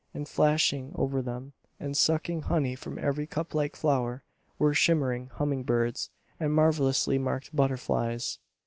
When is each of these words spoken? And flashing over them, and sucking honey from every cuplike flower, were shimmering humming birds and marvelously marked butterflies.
And 0.15 0.27
flashing 0.27 0.93
over 0.95 1.21
them, 1.21 1.53
and 1.79 1.95
sucking 1.95 2.41
honey 2.41 2.73
from 2.73 2.97
every 2.97 3.27
cuplike 3.27 3.75
flower, 3.75 4.23
were 4.57 4.73
shimmering 4.73 5.27
humming 5.27 5.61
birds 5.61 6.09
and 6.39 6.51
marvelously 6.51 7.19
marked 7.19 7.55
butterflies. 7.55 8.39